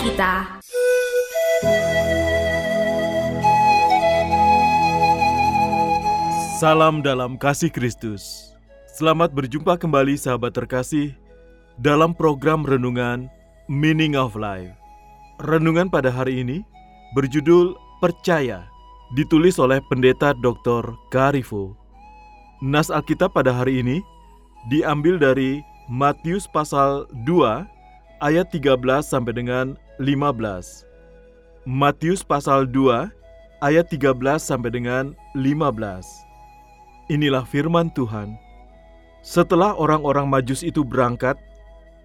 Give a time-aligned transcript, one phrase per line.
[0.00, 0.56] Kita
[6.56, 8.52] Salam dalam kasih Kristus.
[8.96, 11.16] Selamat berjumpa kembali sahabat terkasih
[11.80, 13.32] dalam program renungan
[13.68, 14.72] Meaning of Life.
[15.40, 16.60] Renungan pada hari ini
[17.16, 18.68] berjudul Percaya,
[19.16, 20.96] ditulis oleh Pendeta Dr.
[21.08, 21.76] Karifo.
[22.60, 24.04] Nas Alkitab pada hari ini
[24.68, 27.79] diambil dari Matius pasal 2
[28.20, 30.84] ayat 13 sampai dengan 15.
[31.64, 33.08] Matius pasal 2
[33.64, 36.04] ayat 13 sampai dengan 15.
[37.08, 38.36] Inilah firman Tuhan.
[39.24, 41.36] Setelah orang-orang Majus itu berangkat,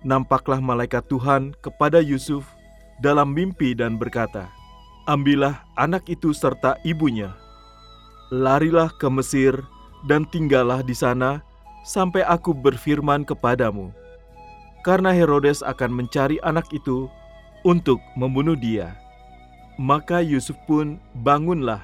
[0.07, 2.47] nampaklah malaikat Tuhan kepada Yusuf
[3.03, 4.47] dalam mimpi dan berkata,
[5.07, 7.31] "Ambillah anak itu serta ibunya,
[8.31, 9.55] larilah ke Mesir
[10.07, 11.43] dan tinggallah di sana
[11.83, 14.04] sampai aku berfirman kepadamu."
[14.85, 17.09] Karena Herodes akan mencari anak itu
[17.65, 18.93] untuk membunuh dia.
[19.81, 21.81] Maka Yusuf pun bangunlah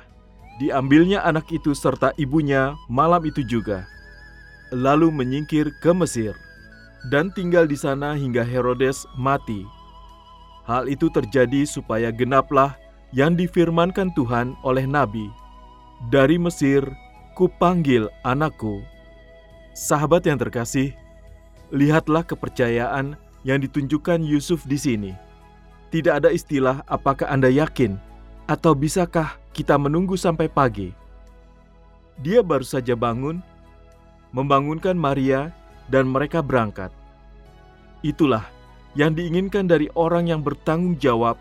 [0.62, 3.90] Diambilnya anak itu serta ibunya malam itu juga,
[4.70, 6.38] lalu menyingkir ke Mesir
[7.10, 9.66] dan tinggal di sana hingga Herodes mati.
[10.70, 12.78] Hal itu terjadi supaya genaplah
[13.10, 15.26] yang difirmankan Tuhan oleh nabi,
[16.14, 16.86] "Dari Mesir
[17.34, 18.86] kupanggil anakku."
[19.74, 20.94] Sahabat yang terkasih,
[21.72, 23.16] lihatlah kepercayaan
[23.48, 25.12] yang ditunjukkan Yusuf di sini.
[25.92, 28.00] Tidak ada istilah apakah Anda yakin
[28.48, 30.92] atau bisakah kita menunggu sampai pagi.
[32.22, 33.42] Dia baru saja bangun,
[34.32, 35.52] membangunkan Maria,
[35.92, 36.94] dan mereka berangkat.
[38.06, 38.48] Itulah
[38.96, 41.36] yang diinginkan dari orang yang bertanggung jawab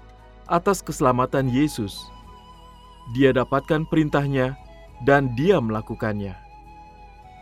[0.51, 1.95] atas keselamatan Yesus.
[3.15, 4.55] Dia dapatkan perintahnya,
[5.05, 6.37] dan dia melakukannya.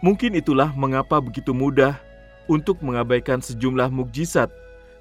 [0.01, 1.99] Mungkin itulah mengapa begitu mudah
[2.49, 4.49] untuk mengabaikan sejumlah mukjizat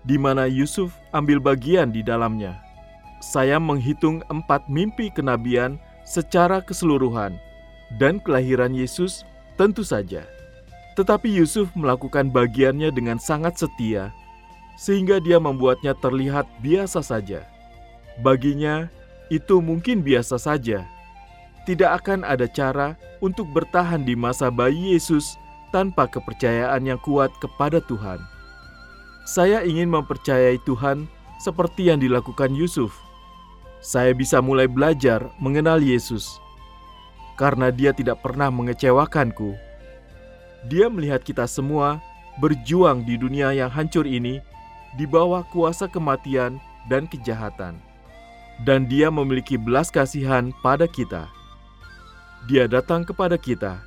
[0.05, 2.67] di mana Yusuf ambil bagian di dalamnya
[3.19, 7.35] saya menghitung empat mimpi kenabian secara keseluruhan
[7.97, 9.25] dan kelahiran Yesus
[9.57, 10.25] tentu saja.
[10.97, 14.09] Tetapi Yusuf melakukan bagiannya dengan sangat setia,
[14.77, 17.45] sehingga dia membuatnya terlihat biasa saja.
[18.25, 18.89] Baginya,
[19.29, 20.85] itu mungkin biasa saja.
[21.69, 25.37] Tidak akan ada cara untuk bertahan di masa bayi Yesus
[25.69, 28.19] tanpa kepercayaan yang kuat kepada Tuhan.
[29.27, 31.07] Saya ingin mempercayai Tuhan
[31.43, 33.07] seperti yang dilakukan Yusuf
[33.77, 36.41] saya bisa mulai belajar mengenal Yesus
[37.37, 39.53] karena Dia tidak pernah mengecewakanku.
[40.65, 42.01] Dia melihat kita semua
[42.41, 44.41] berjuang di dunia yang hancur ini
[44.97, 46.57] di bawah kuasa kematian
[46.89, 47.77] dan kejahatan,
[48.65, 51.29] dan Dia memiliki belas kasihan pada kita.
[52.49, 53.77] Dia datang kepada kita,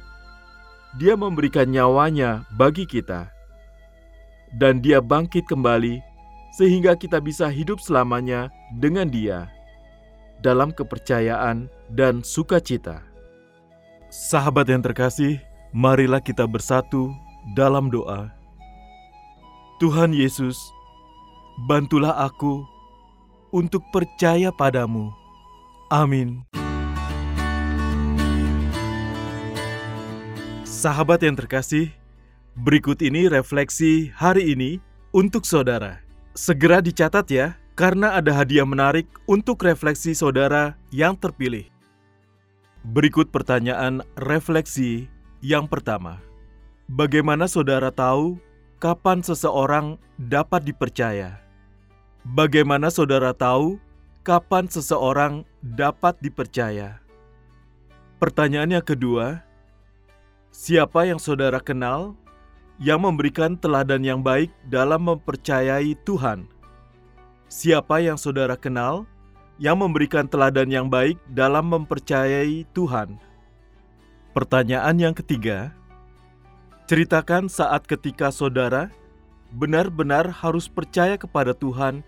[0.99, 3.31] Dia memberikan nyawanya bagi kita,
[4.59, 6.03] dan Dia bangkit kembali
[6.51, 9.47] sehingga kita bisa hidup selamanya dengan Dia
[10.43, 13.06] dalam kepercayaan dan sukacita.
[14.11, 15.39] Sahabat yang terkasih,
[15.71, 17.15] marilah kita bersatu
[17.55, 18.34] dalam doa.
[19.79, 20.59] Tuhan Yesus,
[21.71, 22.67] bantulah aku
[23.55, 25.15] untuk percaya padamu.
[25.87, 26.59] Amin.
[30.81, 31.93] Sahabat yang terkasih,
[32.57, 34.81] berikut ini refleksi hari ini
[35.13, 36.01] untuk saudara.
[36.33, 41.69] Segera dicatat ya karena ada hadiah menarik untuk refleksi saudara yang terpilih.
[42.81, 45.05] Berikut pertanyaan refleksi
[45.44, 46.17] yang pertama.
[46.88, 48.41] Bagaimana saudara tahu
[48.81, 51.44] kapan seseorang dapat dipercaya?
[52.25, 53.76] Bagaimana saudara tahu
[54.25, 57.05] kapan seseorang dapat dipercaya?
[58.17, 59.44] Pertanyaan yang kedua,
[60.50, 62.19] siapa yang saudara kenal
[62.82, 66.50] yang memberikan teladan yang baik dalam mempercayai Tuhan?
[67.47, 69.06] Siapa yang saudara kenal
[69.62, 73.19] yang memberikan teladan yang baik dalam mempercayai Tuhan?
[74.31, 75.75] Pertanyaan yang ketiga,
[76.87, 78.91] ceritakan saat ketika saudara
[79.55, 82.06] benar-benar harus percaya kepada Tuhan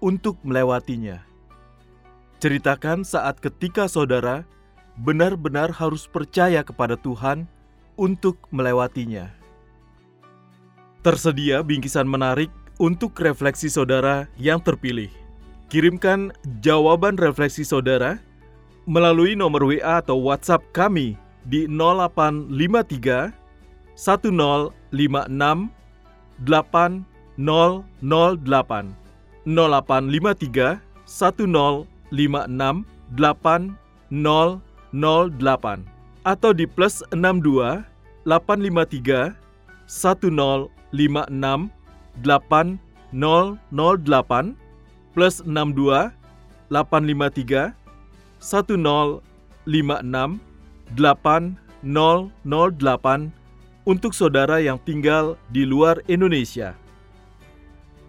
[0.00, 1.24] untuk melewatinya.
[2.40, 4.44] Ceritakan saat ketika saudara
[5.00, 7.48] benar-benar harus percaya kepada Tuhan
[7.96, 9.32] untuk melewatinya.
[11.02, 15.10] Tersedia bingkisan menarik untuk refleksi saudara yang terpilih.
[15.66, 16.30] Kirimkan
[16.60, 18.20] jawaban refleksi saudara
[18.86, 21.16] melalui nomor WA atau WhatsApp kami
[21.46, 23.32] di 0853
[23.96, 25.70] 1056
[26.42, 28.90] 8008
[29.46, 35.91] 0853 1056 8008
[36.22, 37.82] atau di plus 62
[38.26, 39.34] 853
[39.86, 41.70] 1056
[42.22, 44.54] 8008
[45.12, 46.10] plus 62
[46.70, 47.74] 853
[48.38, 50.38] 1056
[50.94, 53.34] 8008
[53.82, 56.78] untuk saudara yang tinggal di luar Indonesia.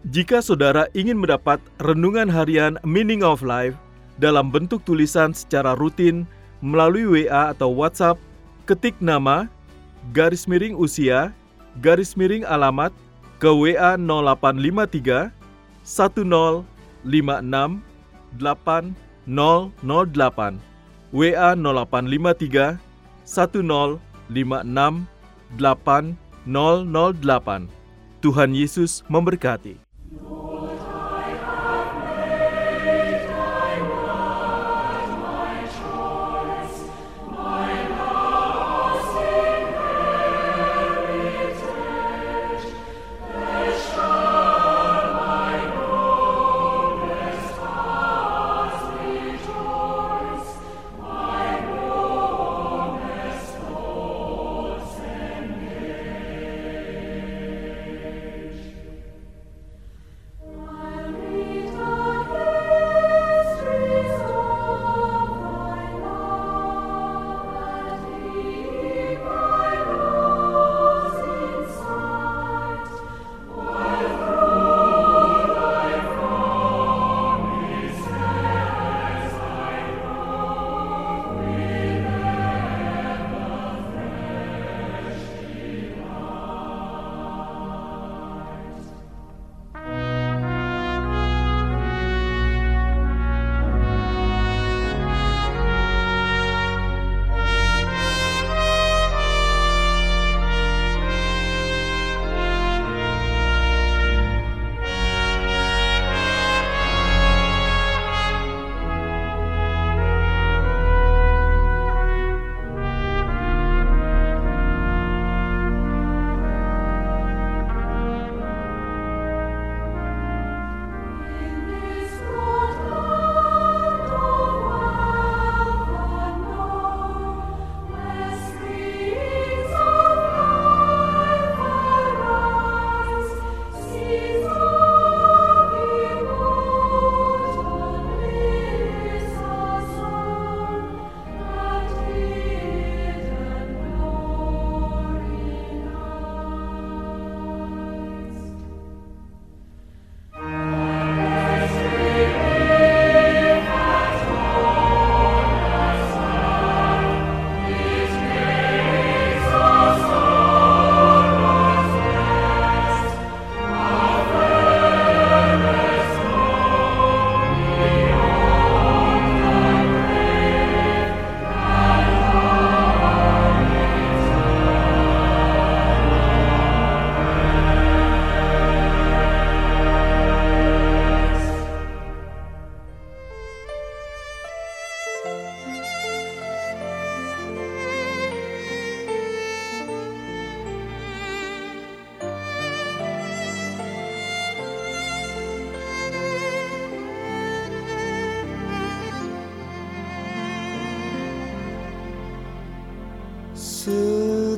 [0.03, 3.73] Jika saudara ingin mendapat renungan harian Meaning of Life
[4.19, 6.27] dalam bentuk tulisan secara rutin
[6.63, 8.15] melalui WA atau WhatsApp,
[8.63, 9.51] ketik nama,
[10.15, 11.35] garis miring usia,
[11.83, 12.95] garis miring alamat
[13.35, 15.35] ke WA 0853
[15.83, 16.63] 1056
[17.03, 18.95] 8008
[21.11, 22.79] WA 0853
[23.27, 23.99] 1056
[25.59, 27.67] 8008
[28.23, 29.75] Tuhan Yesus memberkati.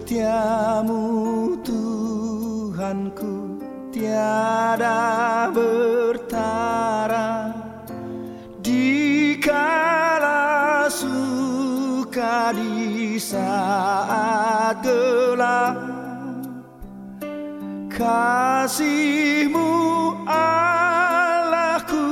[0.05, 3.57] Setiamu Tuhanku
[3.89, 7.49] tiada bertara.
[8.61, 15.73] Di kala suka di saat gelap
[17.89, 19.73] kasihmu
[20.29, 22.05] Allahku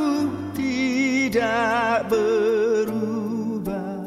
[0.57, 4.01] tidak berubah.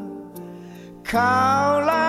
[1.06, 2.05] Kaulah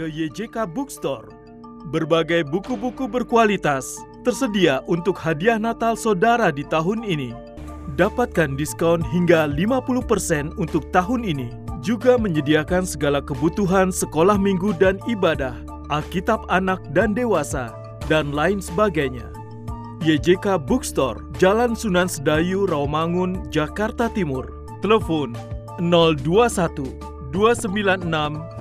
[0.00, 1.28] ke YJK Bookstore.
[1.92, 7.36] Berbagai buku-buku berkualitas tersedia untuk hadiah Natal saudara di tahun ini.
[8.00, 11.52] Dapatkan diskon hingga 50% untuk tahun ini.
[11.84, 15.60] Juga menyediakan segala kebutuhan sekolah minggu dan ibadah,
[15.92, 17.68] Alkitab anak dan dewasa,
[18.08, 19.28] dan lain sebagainya.
[20.00, 24.48] YJK Bookstore, Jalan Sunan Sedayu, Rawamangun, Jakarta Timur.
[24.80, 25.36] Telepon
[25.76, 28.10] 021 296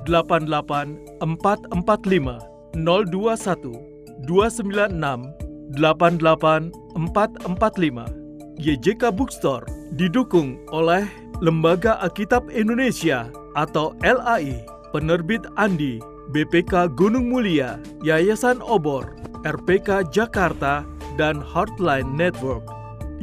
[0.05, 2.39] 88 445
[2.77, 5.33] 021 296
[5.73, 8.19] 88 445
[8.59, 9.63] YJK Bookstore
[9.95, 11.07] didukung oleh
[11.39, 14.59] Lembaga Alkitab Indonesia atau LAI,
[14.91, 16.03] Penerbit Andi,
[16.35, 19.15] BPK Gunung Mulia, Yayasan Obor,
[19.47, 20.83] RPK Jakarta,
[21.15, 22.67] dan Heartline Network.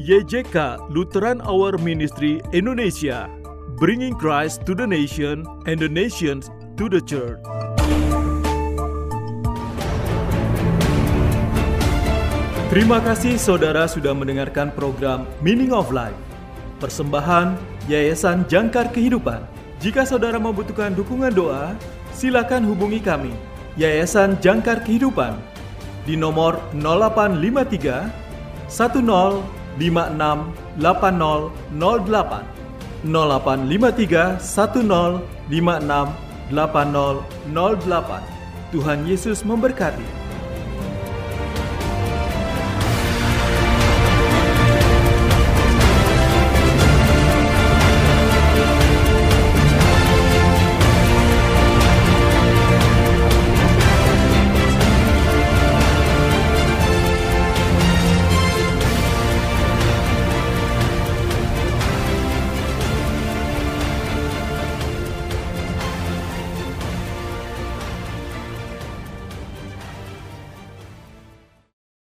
[0.00, 3.28] YJK Lutheran Hour Ministry Indonesia,
[3.76, 6.48] bringing Christ to the nation and the nations
[6.80, 7.36] to the church.
[12.72, 16.16] Terima kasih saudara sudah mendengarkan program Meaning of Life.
[16.80, 17.52] Persembahan
[17.84, 19.44] Yayasan Jangkar Kehidupan.
[19.76, 21.76] Jika saudara membutuhkan dukungan doa,
[22.16, 23.32] silakan hubungi kami,
[23.76, 25.36] Yayasan Jangkar Kehidupan,
[26.08, 28.08] di nomor 0853
[28.72, 29.44] 1056
[30.80, 32.55] 8008
[33.06, 35.22] 0853 1056
[36.50, 38.22] 8008.
[38.74, 40.25] Tuhan Yesus memberkati.